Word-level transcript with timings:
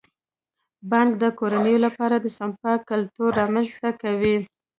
بانک 0.91 1.11
د 1.23 1.25
کورنیو 1.39 1.83
لپاره 1.85 2.15
د 2.19 2.25
سپما 2.37 2.73
کلتور 2.89 3.29
رامنځته 3.41 3.89
کوي. 4.01 4.37